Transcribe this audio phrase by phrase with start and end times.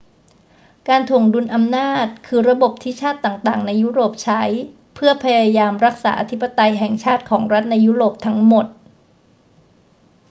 [0.87, 4.41] การถ่วงดุลอำนาจคือระบบที่ชาติต่าง ๆ ในยุโรปใช้
[4.95, 8.65] เพื่อพยายามรักษาอธิปไตยแห่งชาติของรัฐในยุโรปทั้งหมด